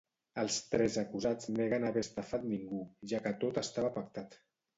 [0.43, 2.81] Els tres acusats neguen haver estafat ningú
[3.13, 4.41] ja que tot estava pactat.